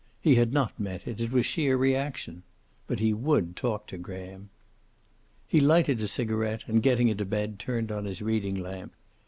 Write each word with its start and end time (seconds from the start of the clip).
He 0.19 0.33
had 0.33 0.51
not 0.51 0.79
meant 0.79 1.07
it. 1.07 1.21
It 1.21 1.31
was 1.31 1.45
sheer 1.45 1.77
reaction. 1.77 2.41
But 2.87 2.97
he 2.97 3.13
would 3.13 3.55
talk 3.55 3.85
to 3.85 3.99
Graham. 3.99 4.49
He 5.47 5.61
lighted 5.61 6.01
a 6.01 6.07
cigaret, 6.07 6.63
and 6.67 6.81
getting 6.81 7.07
into 7.09 7.23
bed 7.23 7.59
turned 7.59 7.91
on 7.91 8.05
his 8.05 8.19
reading 8.19 8.55
lamp. 8.55 8.93